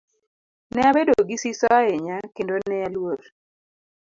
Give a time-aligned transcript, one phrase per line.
[0.73, 3.21] Ne abedo gi siso ahinya kendo ne aluor.